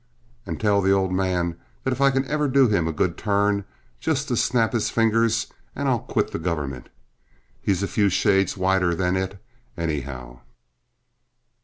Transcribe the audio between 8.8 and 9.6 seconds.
than it,